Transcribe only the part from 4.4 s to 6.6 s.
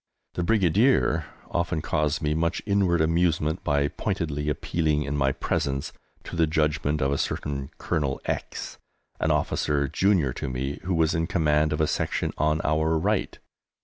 appealing in my presence to the